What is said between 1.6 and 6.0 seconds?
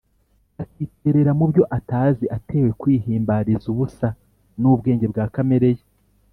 atazi atewe kwihimbariza ubusa n’ubwenge bwa kamere ye